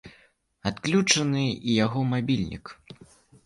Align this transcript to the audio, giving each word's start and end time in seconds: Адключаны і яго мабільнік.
Адключаны 0.69 1.45
і 1.69 1.77
яго 1.85 1.99
мабільнік. 2.17 2.65